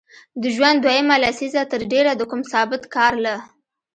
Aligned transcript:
د 0.41 0.43
ژوند 0.55 0.77
دویمه 0.83 1.15
لسیزه 1.23 1.61
تر 1.71 1.81
ډېره 1.91 2.11
د 2.15 2.21
کوم 2.31 2.41
ثابت 2.51 2.83
کار 2.95 3.13
له 3.25 3.35